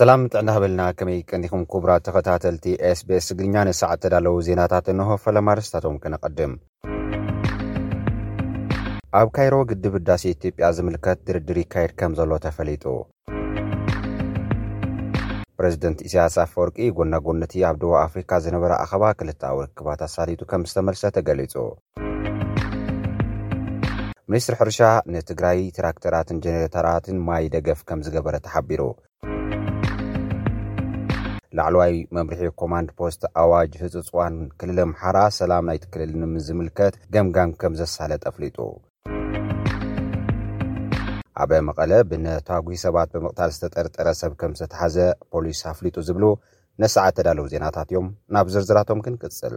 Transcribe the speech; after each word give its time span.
ሰላም 0.00 0.22
ጥዕና 0.32 0.50
በልና 0.62 0.82
ከመይ 0.98 1.18
ቀኒኹም 1.34 1.62
ክቡራት 1.70 2.02
ተኸታተልቲ 2.04 2.66
ስቤስ 2.98 3.26
እግርኛ 3.32 3.56
ንሰዕ 3.68 3.90
ተዳለዉ 4.02 4.36
ዜናታት 4.46 4.86
ንሆ 4.98 5.08
ፈለማርስታቶም 5.24 5.96
ክንቐድም 6.02 6.52
ኣብ 9.20 9.28
ካይሮ 9.38 9.56
ግድብ 9.70 9.94
ዳሴ 10.10 10.22
ኢትዮጵያ 10.36 10.68
ዝምልከት 10.76 11.18
ድርድር 11.26 11.58
ይካየድ 11.62 11.92
ከም 12.02 12.14
ዘሎ 12.20 12.30
ተፈሊጡ 12.46 12.84
ፕረዚደንት 15.58 16.00
እስያስ 16.06 16.38
ፈወርቂ 16.52 16.78
ጎና 17.00 17.14
ጎነቲ 17.26 17.54
ኣብ 17.72 17.76
ደቡ 17.82 17.92
ኣፍሪካ 18.06 18.30
ዝነበረ 18.46 18.72
ኣኸባ 18.86 19.04
ክልተኣዊ 19.20 19.60
ርክባት 19.68 20.02
ኣሳሊጡ 20.08 20.40
ከም 20.52 20.64
ዝተመልሰተገሊጹ 20.72 21.54
ሚኒስትሪ 24.30 24.54
ሕርሻ 24.62 24.80
ንትግራይ 25.18 25.60
ትራክተራትን 25.76 26.40
ጀነሬታራትን 26.46 27.16
ማይ 27.28 27.44
ደገፍ 27.56 27.80
ከም 27.90 28.00
ዝገበረ 28.08 28.36
ተሓቢሩ 28.48 28.82
ላዕለዋይ 31.58 31.94
መምርሒ 32.16 32.40
ኮማንድ 32.60 32.90
ፖስት 32.98 33.22
ኣዋጅ 33.42 33.72
ህፅፅዋን 33.82 34.34
ክልል 34.60 34.78
ኣምሓራ 34.84 35.18
ሰላም 35.38 35.64
ናይቲ 35.70 35.84
ክልል 35.94 36.10
ንምስ 36.20 36.42
ዝምልከት 36.48 36.94
ገምጋም 37.16 37.50
ከም 37.62 37.72
ዘሳለጥ 37.80 38.22
ኣፍሊጡ 38.30 38.58
ኣበ 41.42 41.50
መቐለ 41.68 41.90
ብነታጉ 42.10 42.66
ሰባት 42.84 43.10
ብምቕታል 43.14 43.50
ዝተጠርጠረ 43.56 44.06
ሰብ 44.20 44.32
ከም 44.42 44.54
ዝተሓዘ 44.60 44.96
ፖሊስ 45.32 45.60
ኣፍሊጡ 45.72 45.96
ዝብሉ 46.08 46.24
ነሰዓ 46.82 47.06
ተዳለዉ 47.18 47.46
ዜናታት 47.54 47.88
እዮም 47.92 48.08
ናብ 48.36 48.46
ዝርዝራቶም 48.54 49.02
ክንቅፅል 49.06 49.54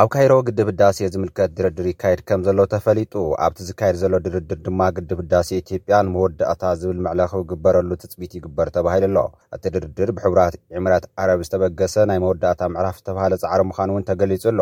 ኣብ 0.00 0.06
ካይሮ 0.12 0.32
ግድብዳሴ 0.44 0.98
ዝምልከት 1.14 1.50
ድርድር 1.56 1.86
ይካየድ 1.88 2.20
ከም 2.28 2.40
ዘሎ 2.46 2.58
ተፈሊጡ 2.74 3.14
ኣብቲ 3.44 3.58
ዝካየድ 3.68 3.96
ዘሎ 4.02 4.12
ድርድር 4.24 4.58
ድማ 4.66 4.80
ግድብዳሴ 4.96 5.48
ኢትዮጵያንመወዳእታ 5.62 6.62
ዝብል 6.82 7.00
መዕለኽ 7.06 7.32
ግበረሉ 7.50 7.90
ትፅቢት 8.02 8.32
ይግበር 8.38 8.68
ተባሂሉ 8.76 9.04
ኣሎ 9.06 9.24
እቲ 9.56 9.64
ድርድር 9.74 10.10
ብሕብራት 10.18 10.54
ዕምራት 10.80 11.04
ኣረብ 11.24 11.42
ዝተበገሰ 11.48 11.94
ናይ 12.10 12.20
መወዳእታ 12.24 12.62
ምዕራፍ 12.74 12.96
ዝተባሃለ 13.00 13.34
ፃዕሪ 13.44 13.60
ምኳን 13.70 13.92
እውን 13.94 14.06
ተገሊጹ 14.12 14.44
ኣሎ 14.52 14.60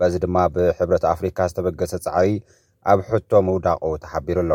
በዚ 0.00 0.14
ድማ 0.24 0.36
ብሕብረት 0.56 1.04
ኣፍሪካ 1.12 1.38
ዝተበገሰ 1.52 1.92
ፃዕሪ 2.06 2.30
ኣብ 2.92 2.98
ሕቶ 3.10 3.30
ምውዳቑ 3.48 3.84
ተሓቢሩ 4.06 4.38
ኣሎ 4.46 4.52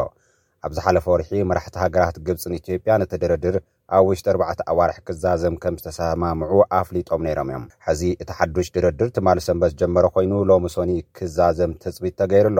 ኣብዝ 0.68 0.78
ሓለፈ 0.88 1.06
ወርሒ 1.16 1.30
መራሕቲ 1.52 1.76
ሃገራት 1.86 2.18
ግብፅንኢትዮጵያ 2.26 2.98
እቲ 3.08 3.14
ድርድር 3.26 3.58
ኣብ 3.96 4.06
ውሽ 4.10 4.20
4ዕ 4.28 4.42
ኣዋርሒ 4.72 4.98
ክዛዘም 5.08 5.56
ከም 5.64 5.76
ዝተሰማምዑ 5.80 6.52
ኣፍሊጦም 6.80 7.22
ነይሮም 7.26 7.50
እዮም 7.52 7.66
ሕዚ 7.88 8.02
እቲ 8.22 8.30
ሓዱሽ 8.38 8.68
ድርድር 8.76 9.10
ትማል 9.16 9.40
ሰንበት 9.48 9.72
ዝጀመረ 9.74 10.06
ኮይኑ 10.16 10.34
ሎሚ 10.50 10.66
ሶኒ 10.76 10.92
ክዛዘም 11.18 11.72
ተፅቢት 11.84 12.16
ተገይሩ 12.22 12.46
ኣሎ 12.52 12.60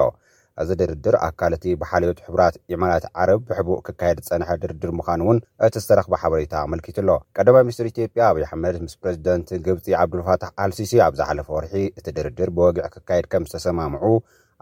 እዚ 0.64 0.70
ድርድር 0.82 1.16
ኣካል 1.28 1.54
እቲ 1.58 1.64
ብሓልዮት 1.82 2.20
ሕቡራት 2.26 2.56
ዒማላት 2.72 3.06
ዓረብ 3.22 3.40
ብሕቡእ 3.48 3.82
ክካየድ 3.88 4.20
ዝፀንሐ 4.28 4.50
ድርድር 4.62 4.92
ምዃኑ 5.00 5.22
እውን 5.26 5.40
እቲ 5.66 5.74
ዝተረኽበ 5.84 6.14
ሓበሬታ 6.22 6.54
ኣመልኪት 6.66 7.00
ኣሎ 7.04 7.10
ቀዳማ 7.38 7.56
ሚኒስትሪ 7.68 7.88
ኢትዮጵያ 7.94 8.22
ኣብይሕመድ 8.32 8.78
ምስ 8.86 8.96
ፕረዚደንት 9.02 9.50
ግብፂ 9.68 9.88
ዓብዱልፋታሕ 10.04 10.52
ኣልሲሲ 10.66 10.94
ኣብ 11.08 11.14
ዝሓለፈ 11.22 11.48
ወርሒ 11.58 11.76
እቲ 12.00 12.08
ድርድር 12.20 12.52
ብወጊዕ 12.60 12.88
ክካየድ 12.96 13.28
ከም 13.34 13.44
ዝተሰማምዑ 13.50 14.06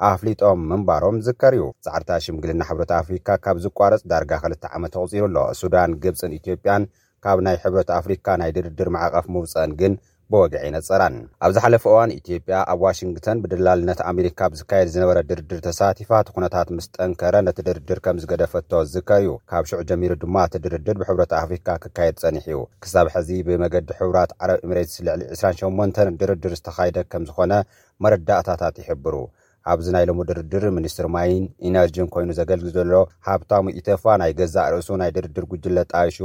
ኣፍሊጦም 0.07 0.59
ምንባሮም 0.69 1.17
ዝከር 1.25 1.53
እዩ 1.57 1.63
ፃዕርታ 1.85 2.11
ሽምግልና 2.25 2.61
ሕብረት 2.69 2.91
ኣፍሪካ 3.01 3.27
ካብ 3.43 3.57
ዝቋርፅ 3.65 4.01
ዳርጋ 4.11 4.31
2ል 4.45 4.53
ዓመት 4.77 4.91
ተቕፂሩ 4.95 5.21
ኣሎ 5.27 5.37
ሱዳን 5.59 5.91
ግብፅን 6.05 6.35
ኢትዮጵያን 6.39 6.87
ካብ 7.25 7.37
ናይ 7.47 7.57
ሕብረት 7.65 7.89
ኣፍሪካ 7.99 8.25
ናይ 8.41 8.51
ድርድር 8.55 8.87
መዓቐፍ 8.95 9.25
ምውፅአን 9.35 9.71
ግን 9.81 9.93
ብወግዐ 10.31 10.61
ነፀራን 10.75 11.15
ኣብ 11.45 11.51
ዝሓለፈ 11.55 11.83
እዋን 11.91 12.11
ኢትዮጵያ 12.17 12.55
ኣብ 12.71 12.79
ዋሽንግተን 12.85 13.41
ብድላልነት 13.43 13.99
ኣሜሪካ 14.11 14.39
ብዝካየድ 14.53 14.89
ዝነበረ 14.93 15.17
ድርድር 15.29 15.59
ተሳቲፋት 15.67 16.27
ኩነታት 16.35 16.69
ምስ 16.75 16.85
ጠንከረ 16.95 17.35
ነቲ 17.47 17.57
ድርድር 17.67 17.99
ከም 18.05 18.19
ዝገደፈቶ 18.23 18.71
ዝዝከር 18.87 19.19
እዩ 19.23 19.31
ካብ 19.51 19.63
ሽዑ 19.71 19.79
ጀሚሩ 19.89 20.13
ድማ 20.23 20.35
እቲ 20.47 20.55
ድርድር 20.65 20.97
ብሕብረት 21.01 21.33
ኣፍሪካ 21.41 21.67
ክካየድ 21.83 22.17
ፀኒሕ 22.23 22.45
እዩ 22.51 22.61
ክሳብ 22.85 23.09
ሕዚ 23.15 23.29
ብመገዲ 23.49 23.89
ሕብራት 24.01 24.33
ዓረብ 24.41 24.59
እምሬትስ 24.67 24.97
ልዕሊ 25.09 25.21
28 25.35 26.03
ድርድር 26.21 26.55
ዝተኻይደ 26.61 26.97
ከም 27.13 27.25
ዝኾነ 27.31 27.53
መረዳእታታት 28.05 28.77
ይሕብሩ 28.83 29.15
ኣብዚ 29.71 29.87
ናይ 29.95 30.03
ሎም 30.09 30.19
ድርድር 30.29 30.63
ሚኒስትር 30.77 31.05
ማይን 31.15 31.43
ኢነርጂን 31.67 32.07
ኮይኑ 32.13 32.29
ዘገልግ 32.39 32.67
ዘሎ 32.77 32.95
ሃብታሚ 33.27 33.65
ኢተፋ 33.79 34.03
ናይ 34.21 34.31
ገዛእ 34.39 34.67
ርእሱ 34.73 34.89
ናይ 35.01 35.11
ድርድር 35.15 35.45
ጉጅለ 35.51 35.77
ጣይሹ 35.93 36.17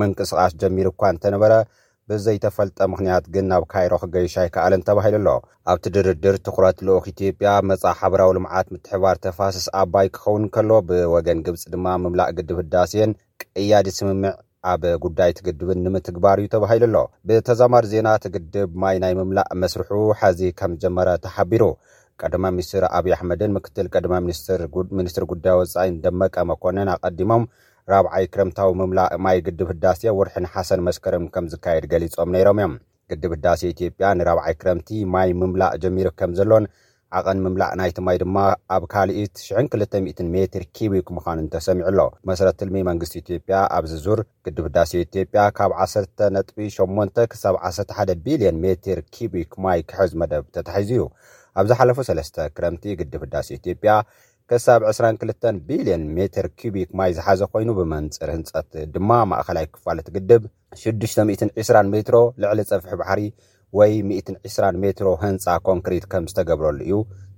ምንቅስቃስ 0.00 0.52
ጀሚሩ 0.60 0.86
እኳ 0.94 1.02
እንተነበረ 1.14 1.52
ብዘይተፈልጠ 2.10 2.78
ምክንያት 2.92 3.24
ግን 3.34 3.44
ናብ 3.50 3.62
ካይሮ 3.72 3.92
ክገይሻይ 4.02 4.48
ከኣለን 4.54 4.82
ተባሂሉ 4.88 5.16
ኣሎ 5.20 5.30
ኣብቲ 5.70 5.84
ድርድር 5.94 6.36
ትኩረት 6.46 6.78
ልኦክ 6.86 7.06
ኢትዮጵያ 7.12 7.52
መፃ 7.68 7.82
ሓበራዊ 8.00 8.30
ልምዓት 8.36 8.66
ምትሕባር 8.74 9.16
ተፋስስ 9.24 9.66
ኣባይ 9.80 10.08
ክኸውን 10.16 10.44
ከሎ 10.56 10.70
ብወገን 10.88 11.40
ግብፂ 11.46 11.64
ድማ 11.72 11.86
ምምላእ 12.02 12.30
ግድብ 12.36 12.58
ዳሴን 12.74 13.12
ቅያዲ 13.42 13.88
ስምምዕ 13.98 14.34
ኣብ 14.72 14.84
ጉዳይ 15.06 15.30
ትግድብን 15.38 15.82
ንምትግባር 15.86 16.38
እዩ 16.44 16.48
ተባሂሉ 16.54 16.84
ኣሎ 16.88 17.00
ብተዛማድ 17.26 17.84
ዜና 17.94 18.06
ትግድብ 18.26 18.70
ማይ 18.84 18.96
ናይ 19.02 19.12
ምምላእ 19.20 19.50
መስርሑ 19.62 19.92
ሓዚ 20.20 20.40
ከም 20.60 20.72
ጀመረ 20.84 21.08
ተሓቢሩ 21.26 21.62
ቀደማ 22.24 22.44
ምኒስትር 22.56 22.82
ኣብዪ 22.96 23.12
ኣሕመድን 23.16 23.54
ምክትል 23.56 23.86
ቀድማ 23.94 24.14
ሚኒስትሪ 24.98 25.22
ጉዳይ 25.32 25.54
ወፃኢ 25.60 25.90
ደመቀመኮነን 26.04 26.90
ኣቐዲሞም 26.96 27.42
ራብዓይ 27.92 28.24
ክረምታዊ 28.34 28.70
ምምላእ 28.80 29.10
ማይ 29.24 29.38
ግድብ 29.48 29.68
ህዳሴ 29.72 30.02
ውርሒን 30.18 30.46
ሓሰን 30.54 30.80
መስከርን 30.86 31.26
ከም 31.34 31.46
ዝካየድ 31.52 31.84
ገሊፆም 31.92 32.30
ነይሮም 32.34 32.58
እዮም 32.60 32.72
ግድብ 33.12 33.32
ህዳሴ 33.36 33.60
ኢትዮጵያ 33.74 34.06
ንራብዓይ 34.20 34.54
ክረምቲ 34.60 34.88
ማይ 35.14 35.30
ምምላእ 35.42 35.74
ጀሚሩ 35.84 36.08
ከም 36.20 36.32
ዘሎን 36.40 36.64
ዓቐን 37.18 37.38
ምምላእ 37.42 37.70
ናይቲ 37.78 37.98
ማይ 38.06 38.16
ድማ 38.22 38.36
ኣብ 38.74 38.84
ካልእት 38.92 39.34
200 39.58 40.26
ሜትር 40.34 40.62
ኪቢክ 40.76 41.06
ምዃኑን 41.16 41.46
ተሰሚዑ 41.52 41.86
ኣሎ 41.92 41.98
መሰረቲ 42.28 42.60
ልሚ 42.68 42.76
መንግስቲ 42.90 43.14
ኢትዮጵያ 43.22 43.58
ኣብዚዙር 43.76 44.20
ግድብ 44.46 44.64
ህዳሴ 44.68 44.92
ኢትዮጵያ 45.06 45.42
ካብ 45.58 45.72
1ጥቢ8 45.84 47.38
ሳብ 47.44 47.56
11 47.70 48.16
ቢልዮን 48.26 48.58
ሜትር 48.64 49.00
ኪቢክ 49.16 49.52
ማይ 49.66 49.82
ክሕዝ 49.90 50.12
መደብ 50.22 50.44
ተታሒዙ 50.56 50.90
እዩ 50.96 51.04
ኣብ 51.60 51.66
ዝ 51.70 51.74
ሓለፉ 51.80 51.98
3ለስተ 52.08 52.38
ክረምቲ 52.56 52.84
ግድብዳሲ 53.00 53.48
ኢትዮጵያ 53.58 53.92
ከሳብ 54.50 54.80
22 54.88 55.60
ቢልዮን 55.68 56.02
ሜትር 56.16 56.46
ኪቢክ 56.58 56.90
ማይ 56.98 57.10
ዝሓዘ 57.16 57.40
ኮይኑ 57.52 57.68
ብመንፅር 57.78 58.28
ህንፀት 58.34 58.68
ድማ 58.94 59.10
ማእኸላይ 59.30 59.66
ክፋለት 59.74 60.08
ግድብ 60.16 60.42
620 60.82 61.46
ሜትሮ 61.94 62.18
ልዕሊ 62.44 62.60
ፀፍሒ 62.72 62.92
ባሕሪ 63.00 63.22
ወይ 63.78 63.92
120 64.10 64.80
ሜትሮ 64.84 65.08
ህንፃ 65.22 65.46
ኮንክሪት 65.68 66.04
ከም 66.12 66.26
ዝተገብረሉ 66.32 66.78
እዩ 66.88 66.94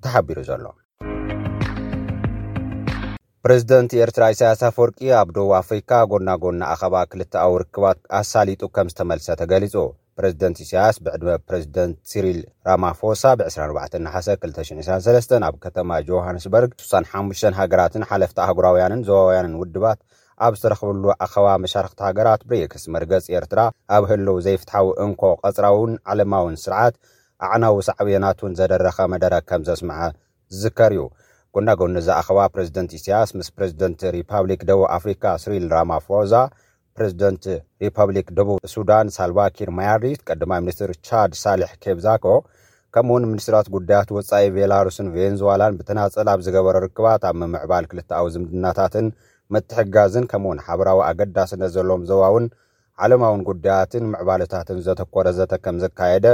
ተሓቢሩ 0.06 0.38
ዘሎ 0.50 0.66
ፕሬዚደንት 3.46 3.90
ኤርትራ 4.04 4.24
እሳያሳፍ 4.34 4.76
ወርቂ 4.84 5.00
ኣብ 5.20 5.28
ዶቡ 5.38 5.50
ኣፍሪካ 5.62 5.90
ጎና 6.12 6.28
ጎና 6.42 6.60
ኣኸባ 6.74 6.94
ክልተ 7.10 7.32
ኣዊ 7.46 7.54
ርክባት 7.64 7.98
ኣሳሊጡ 8.20 8.62
ከም 8.76 8.88
ዝተመልሰ 8.92 9.26
ተገሊጹ 9.42 9.74
ፕረዚደንት 10.18 10.58
እሳያስ 10.62 10.96
ብዕድመ 11.04 11.30
ፕረዚደንት 11.48 11.96
ሲሪል 12.12 12.38
ራማፎዛ 12.68 13.22
ብ241 13.38 13.92
223 14.06 15.36
ኣብ 15.48 15.56
ከተማ 15.64 15.90
ጆሃንስበርግ 16.08 16.72
65 16.86 17.46
ሃገራትን 17.60 18.06
ሓለፍቲ 18.10 18.38
ኣጉራውያንን 18.46 19.04
ዞባውያንን 19.08 19.54
ውድባት 19.62 19.98
ኣብ 20.46 20.52
ዝተረኽብሉ 20.58 21.04
ኣኸባ 21.26 21.46
መሻርክቲ 21.64 22.00
ሃገራት 22.08 22.42
ብሬክስ 22.50 22.84
መርገፂ 22.96 23.24
ኤርትራ 23.40 23.60
ኣብ 23.96 24.02
ህለው 24.12 24.36
ዘይፍትሓዊ 24.46 24.88
እንኮ 25.06 25.22
ቐፅራውን 25.48 25.92
ዓለማውን 26.12 26.56
ስርዓት 26.64 26.94
ኣዕናዊ 27.54 27.78
ሳዕብናትእን 27.88 28.54
ዘደረኸ 28.60 28.98
መደረ 29.14 29.34
ከም 29.48 29.64
ዘስምዐ 29.68 29.98
ዝዝከር 30.54 30.92
እዩ 30.96 31.02
ጎናጎኒዚ 31.56 32.08
ኣኸባ 32.20 32.38
ፕሬዚደንት 32.54 32.90
እሳያስ 32.98 33.30
ምስ 33.38 33.48
ፕረዚደንት 33.56 34.00
ሪፓብሊክ 34.18 34.62
ደቡብ 34.70 34.86
ኣፍሪካ 34.98 35.24
ስሪል 35.44 35.66
ራማፎዛ 35.76 36.32
ሬዚደንት 37.02 37.44
ሪፐብሊክ 37.84 38.28
ደቡብ 38.38 38.56
ሱዳን 38.72 39.06
ሳልቫኪር 39.16 39.68
ማያሪት 39.78 40.20
ቀድማ 40.28 40.52
ሚኒስትር 40.64 40.90
ቻድ 41.06 41.32
ሳሌሕ 41.42 41.70
ኬብዛኮ 41.84 42.24
ከምኡውን 42.94 43.26
ምኒስትራት 43.30 43.66
ጉዳያት 43.76 44.08
ወፃኢ 44.16 44.44
ቤላርስን 44.56 45.08
ቬንዙዋላን 45.14 45.76
ብትናፅል 45.78 46.28
ኣብ 46.32 46.40
ዝገበረ 46.46 46.76
ርክባት 46.86 47.22
ኣብ 47.30 47.36
ምምዕባል 47.40 47.84
ክልተዊ 47.90 48.26
ዝምድናታትን 48.34 49.08
ምትሕጋዝን 49.54 50.26
ከምኡውን 50.32 50.62
ሓበራዊ 50.66 51.00
ኣገዳስነት 51.10 51.70
ዘሎም 51.76 52.02
ዞዋእውን 52.10 52.46
ዓለማውን 53.04 53.42
ጉዳያትን 53.48 54.04
ምዕባለታትን 54.12 54.78
ዘተኰረዘተ 54.86 55.52
ከም 55.64 55.76
ዘካየደ 55.82 56.26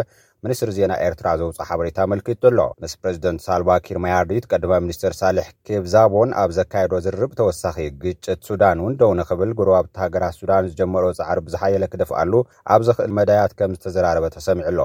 ሚኒስትር 0.44 0.70
ዜና 0.76 0.92
ኤርትራ 1.06 1.28
ዘውፅ 1.40 1.58
ሓበሬታ 1.68 1.98
መልኪት 2.12 2.38
ዘሎ 2.46 2.60
ምስ 2.82 2.92
ፕሬዚደንት 3.02 3.40
ሳልባኪር 3.46 3.98
ማያርዲት 4.04 4.48
ቀድማ 4.52 4.72
ሚኒስትር 4.84 5.12
ሳልሕ 5.20 5.46
ኬብዛቦን 5.68 6.30
ኣብ 6.42 6.50
ዘካየዶ 6.58 6.92
ዝርብ 7.06 7.32
ተወሳኺ 7.40 7.76
ግጭት 8.02 8.40
ሱዳን 8.48 8.82
ውንደውን 8.86 9.20
ኽብል 9.30 9.52
ጉርባብቲ 9.60 9.92
ሃገራት 10.04 10.36
ሱዳን 10.40 10.68
ዝጀመሮ 10.72 11.04
ፃዕሪ 11.20 11.38
ብዝሓየለ 11.46 11.86
ክደፍኣሉ 11.94 12.32
ኣብ 12.74 12.84
ዝኽእል 12.88 13.14
መዳያት 13.20 13.54
ከም 13.60 13.74
ዝተዘራረበ 13.78 14.26
ተሰሚዑ 14.36 14.66
ኣሎ 14.72 14.80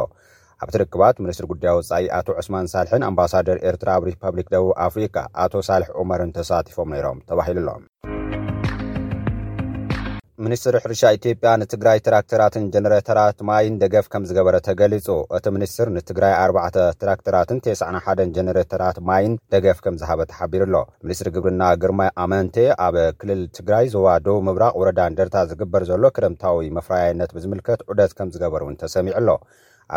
ኣብቲ 0.63 0.75
ርክባት 0.83 1.15
ምኒስትሪ 1.25 1.47
ጉዳዮ 1.53 1.75
ውፃኢ 1.81 2.05
ኣቶ 2.19 2.27
ዑስማን 2.41 2.71
ሳልሕን 2.75 3.05
ኣምባሳደር 3.09 3.59
ኤርትራ 3.71 3.89
ኣብ 3.99 4.05
ሪፐብሊክ 4.11 4.49
ደቡብ 4.55 4.73
ኣፍሪካ 4.87 5.17
ኣቶ 5.45 5.53
ሳልሕ 5.69 5.89
ዑመርን 6.01 6.33
ተሳቲፎም 6.39 6.91
ነይሮም 6.95 7.21
ተባሂሉ 7.31 7.59
ኣሎም 7.75 7.85
ምኒስትር 10.45 10.75
ሕርሻ 10.83 11.01
ኢትዮጵያ 11.15 11.49
ንትግራይ 11.61 11.97
ትራክተራትን 12.05 12.65
ጀነሬተራት 12.73 13.39
ማይን 13.47 13.73
ደገፍ 13.81 14.05
ከም 14.13 14.25
ዝገበረ 14.29 14.55
ተገሊፁ 14.67 15.07
እቲ 15.37 15.45
ምኒስትር 15.55 15.87
ንትግራይ 15.95 16.33
ኣባዕ 16.43 16.67
ትራክተራትን 17.01 17.57
9ስዕ 17.65 17.89
1ደን 18.01 18.29
ጀነሬተራት 18.35 18.97
ማይን 19.09 19.33
ደገፍ 19.53 19.79
ከም 19.85 19.95
ዝሃበ 20.01 20.19
ተሓቢሩኣሎ 20.31 20.75
ሚኒስትሪ 21.05 21.31
ግብርና 21.37 21.63
ግርማይ 21.81 22.11
ኣመንቴ 22.25 22.55
ኣብ 22.85 22.97
ክልል 23.21 23.41
ትግራይ 23.57 23.87
ዞዋ 23.95 24.07
ዶ 24.27 24.37
ምብራቅ 24.49 24.73
ወረዳንደርታ 24.81 25.35
ዝግበር 25.51 25.85
ዘሎ 25.89 26.03
ክረምታዊ 26.19 26.69
መፍራያይነት 26.77 27.33
ብዝምልከት 27.37 27.81
ዑደት 27.91 28.13
ከም 28.19 28.31
ዝገበር 28.35 28.63
እውን 28.67 28.79
ተሰሚዑ 28.83 29.15
ሎ 29.29 29.35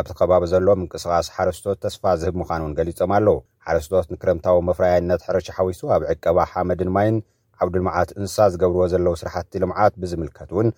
ኣብቲ 0.01 0.11
ከባቢ 0.23 0.43
ዘሎ 0.55 0.69
ምንቅስቃስ 0.81 1.27
ሓረስቶት 1.37 1.79
ተስፋ 1.87 2.05
ዝህብ 2.23 2.37
ምዃኑውን 2.43 2.75
ገሊፆም 2.81 3.15
ኣለው 3.19 3.39
ሓረስቶት 3.69 4.09
ንክረምታዊ 4.15 4.59
መፍራያይነት 4.71 5.27
ሕርሻ 5.29 5.49
ሓዊሱ 5.59 5.83
ኣብ 5.97 6.03
ዕቀባ 6.15 6.39
ሓመድን 6.55 6.91
ማይን 6.97 7.17
ዓብዱልምዓት 7.65 8.11
እንስሳ 8.19 8.39
ዝገብርዎ 8.55 8.85
ዘለዉ 8.93 9.15
ስራሕቲ 9.23 9.53
ልምዓት 9.63 9.95
ብዝምልከት 10.03 10.51
እውን 10.55 10.69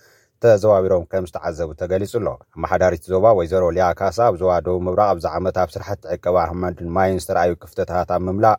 ተዘዋቢሮም 0.44 1.04
ከም 1.10 1.24
ዝተዓዘቡ 1.28 1.68
ተገሊጹ 1.82 2.12
ኣሎ 2.20 2.26
ኣ 2.34 2.60
መሓዳሪት 2.62 3.02
ዞባ 3.12 3.26
ወይዘሮ 3.38 3.64
ልያኣካሳ 3.76 4.18
ኣብ 4.28 4.34
ዝዋደቡ 4.40 4.76
ምብራቅ 4.86 5.08
ኣብዛ 5.12 5.26
ዓመት 5.38 5.56
ኣብ 5.62 5.70
ስራሕቲ 5.76 6.02
ዕቀባ 6.16 6.36
ሃመድን 6.50 6.88
ማይን 6.96 7.20
ዝተረኣዩ 7.24 7.52
ክፍተታት 7.64 8.08
ኣብ 8.16 8.22
ምምላእ 8.28 8.56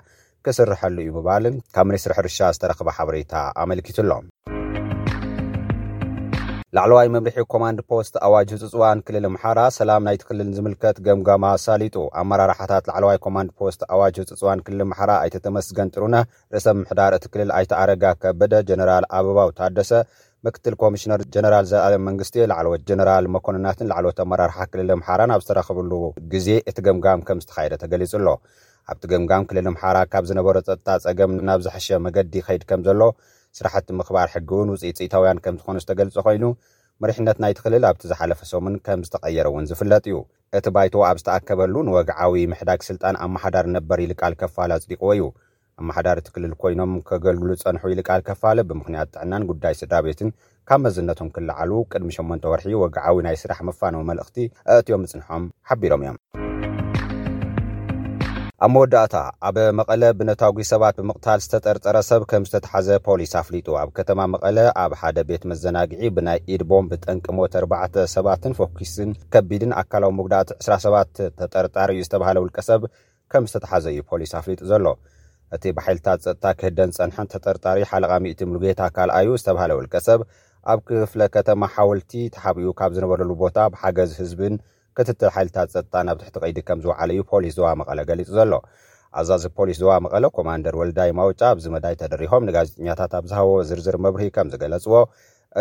ክስርሐሉ 0.47 0.97
እዩ 1.05 1.11
ምባልን 1.19 1.55
ካብ 1.77 1.85
ሚኒስትሪ 1.91 2.13
ሕርሻ 2.19 2.39
ዝተረኽበ 2.57 2.87
ሓበሬታ 2.97 3.33
ኣመልኪቱ 3.63 3.97
ኣሎ 4.05 4.11
ላዕለዋይ 6.75 7.07
መምርሒ 7.13 7.35
ኮማንድ 7.53 7.79
ፖስት 7.89 8.13
ኣዋጅ 8.27 8.47
ህፅፅዋን 8.53 8.99
ክልል 9.07 9.25
ምሓራ 9.33 9.59
ሰላም 9.75 10.01
ናይቲ 10.07 10.21
ክልል 10.29 10.47
ዝምልከት 10.55 10.97
ገምጋማ 11.05 11.45
ሳሊጡ 11.65 11.95
ኣመራርሓታት 12.21 12.85
ላዕለዋይ 12.89 13.17
ኮማንድ 13.25 13.51
ፖስት 13.59 13.81
ኣዋጅ 13.95 14.15
ህፅፅዋን 14.23 14.59
ክልል 14.65 14.81
ምሓራ 14.91 15.11
ኣይተተመስገን 15.25 15.91
ጥሩነ 15.93 16.15
ርእሰ 16.53 16.67
ምሕዳር 16.79 17.13
እቲ 17.17 17.25
ክልል 17.33 17.51
ኣይተኣረጋ 17.57 18.03
ከበደ 18.23 18.53
ጀነራል 18.69 19.05
ኣበባ 19.19 19.37
ታሃደሰ 19.59 19.91
ምክትል 20.47 20.75
ኮሚሽነር 20.81 21.21
ጀነራል 21.35 21.65
ዘለኣለም 21.71 22.03
መንግስት 22.09 22.35
ላዕለወት 22.51 22.83
ጀነራል 22.91 23.27
መኮንናትን 23.35 23.89
ላዕለወት 23.91 24.19
ኣመራርሓ 24.25 24.57
ክልል 24.73 24.91
ምሓራ 25.01 25.21
ኣብ 25.35 25.41
ዝተረከብሉ 25.45 25.91
ግዜ 26.33 26.49
እቲ 26.71 26.77
ገምጋም 26.87 27.21
ከም 27.29 27.41
ዝተካየደ 27.45 27.73
ተገሊጹ 27.83 28.11
ኣሎ 28.21 28.27
ኣብቲ 28.91 29.03
ገምጋም 29.13 29.45
ክልል 29.51 29.67
ምሓራ 29.77 29.97
ካብ 30.13 30.25
ዝነበረ 30.31 30.57
ፀጥታ 30.67 30.89
ፀገም 31.05 31.31
ናብ 31.49 31.61
ዝሓሸ 31.67 31.87
መገዲ 32.07 32.33
ከይድ 32.49 32.65
ከም 32.71 32.83
ዘሎ 32.89 33.01
ስራሕቲ 33.57 33.87
ምክባር 33.99 34.27
ሕጊእውን 34.33 34.71
ውፅኢት 34.73 34.97
ፅኢታውያን 34.99 35.41
ከም 35.43 35.57
ዝኾነ 35.59 35.77
ዝተገልጾ 35.83 36.15
ኮይኑ 36.27 36.45
መሪሕነት 37.03 37.37
ናይ 37.43 37.53
ትክልል 37.57 37.83
ኣብቲ 37.89 38.03
ዝሓለፈ 38.11 38.41
ሰሙን 38.51 38.75
ከም 38.85 38.99
ዝተቀየረ 39.07 39.47
ውን 39.55 39.67
ዝፍለጥ 39.69 40.03
እዩ 40.11 40.17
እቲ 40.57 40.65
ባይተ 40.75 40.95
ኣብ 41.09 41.17
ዝተኣከበሉ 41.21 41.75
ንወግዓዊ 41.87 42.35
ምሕዳግ 42.51 42.81
ስልጣን 42.89 43.19
ኣማሓዳር 43.25 43.67
ነበር 43.77 43.99
ኢልቃል 44.05 44.35
ከፋለ 44.43 44.71
ኣፅዲቅዎ 44.77 45.09
እዩ 45.15 45.25
ኣማሓዳሪ 45.81 46.19
ትክልል 46.27 46.53
ኮይኖም 46.61 46.91
ከገልግሉ 47.09 47.49
ፀንሑ 47.63 47.83
ኢልቃል 47.95 48.21
ከፋለ 48.29 48.57
ብምክንያት 48.69 49.09
ጥዕናን 49.15 49.47
ጉዳይ 49.51 49.75
ስድራ 49.81 49.99
ቤትን 50.07 50.29
ካብ 50.69 50.79
መዝነቶም 50.85 51.31
ክለዓሉ 51.37 51.71
ቅድሚ 51.93 52.11
8ንተ 52.19 52.45
ወርሒ 52.53 52.73
ወግዓዊ 52.83 53.17
ናይ 53.27 53.37
ስራሕ 53.43 53.59
መፋኖዊ 53.71 54.05
መልእኽቲ 54.11 54.39
ኣእትዮም 54.75 55.03
ምፅንሖም 55.05 55.45
ሓቢሮም 55.71 56.03
እዮም 56.05 56.17
ኣብ 58.65 58.69
መወዳእታ 58.73 59.15
ኣብ 59.47 59.57
መቐለ 59.77 60.03
ብነታዊ 60.19 60.63
ሰባት 60.69 60.95
ብምቕታል 60.99 61.39
ዝተጠርጠረ 61.45 61.97
ሰብ 62.09 62.21
ከም 62.31 62.43
ዝተተሓዘ 62.47 62.87
ፖሊስ 63.07 63.31
ኣፍሊጡ 63.39 63.67
ኣብ 63.79 63.89
ከተማ 63.97 64.19
መቐለ 64.33 64.57
ኣብ 64.83 64.91
ሓደ 65.01 65.17
ቤት 65.29 65.43
መዘናግዒ 65.51 66.01
ብናይ 66.17 66.39
ኢድ 66.55 66.61
ቦም 66.69 66.85
ጠንቅሞት 67.05 67.55
4ባዕተ 67.61 67.95
ሰባትን 68.13 68.53
ፎኪስን 68.59 69.09
ከቢድን 69.35 69.73
ኣካላዊ 69.81 70.11
ምጉዳእቲ 70.19 70.49
2ራሰባት 70.65 71.11
ተጠርጣሪዩ 71.39 71.99
ዝተባሃለ 72.07 72.39
ውልቀ 72.43 72.57
ሰብ 72.69 72.83
ከም 73.33 73.47
ዝተተሓዘ 73.49 73.85
ዩ 73.97 74.05
ፖሊስ 74.13 74.31
ኣፍሊጡ 74.39 74.61
ዘሎ 74.71 74.85
እቲ 75.57 75.63
ብሓይልታት 75.79 76.19
ፀጥታ 76.27 76.45
ክህደን 76.61 76.93
ፀንሐን 76.99 77.31
ተጠርጣሪ 77.33 77.79
ሓለቓ 77.91 78.11
ሚእቲ 78.25 78.39
ሙልጌታ 78.51 78.81
ካልኣዩ 78.97 79.27
ዝተባሃለ 79.41 79.73
ውልቀ 79.79 79.95
ሰብ 80.07 80.21
ኣብ 80.73 80.79
ክፍለ 80.89 81.21
ከተማ 81.35 81.61
ሓወልቲ 81.75 82.13
ተሓብኡ 82.37 82.71
ካብ 82.79 82.91
ዝነበረሉ 82.99 83.31
ቦታ 83.43 83.57
ብሓገዝ 83.75 84.13
ህዝብን 84.21 84.55
ክትትል 84.97 85.29
ሓይልታት 85.35 85.69
ፀጥጣ 85.75 85.93
ናብ 86.07 86.17
ትሕቲ 86.23 86.35
ቀይዲ 86.43 86.57
ከም 86.67 86.79
ዝውዕለዩ 86.83 87.19
ፖሊስ 87.31 87.53
ዞባ 87.57 87.67
መቐለ 87.79 87.97
ገሊጹ 88.09 88.29
ዘሎ 88.37 88.51
ኣዛዚ 89.19 89.43
ፖሊስ 89.57 89.77
ዞባ 89.81 89.93
መቐለ 90.05 90.23
ኮማንደር 90.37 90.75
ወልዳይ 90.81 91.11
ማውጫ 91.19 91.41
ኣብዚ 91.53 91.65
መዳይ 91.75 91.95
ተደሪሖም 92.01 92.45
ንጋዜጥኛታት 92.49 93.13
ኣብ 93.19 93.25
ዝሃበቦ 93.31 93.53
ዝርዝር 93.71 93.97
መብርሂ 94.05 94.25
ከም 94.37 94.47
ዝገለፅዎ 94.55 94.97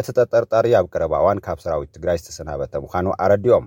እቲ 0.01 0.07
ጠጠርጣሪ 0.19 0.67
ኣብ 0.81 0.87
ቅረባ 0.93 1.13
እዋን 1.23 1.41
ካብ 1.47 1.59
ሰራዊት 1.67 1.93
ትግራይ 1.99 2.19
ዝተሰናበተ 2.25 2.73
ምዃኑ 2.87 3.07
ኣረዲኦም 3.25 3.67